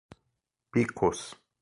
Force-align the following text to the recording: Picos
Picos 0.71 1.21